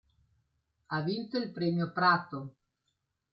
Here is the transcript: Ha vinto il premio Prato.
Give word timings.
Ha 0.87 1.01
vinto 1.03 1.37
il 1.37 1.51
premio 1.51 1.91
Prato. 1.91 2.55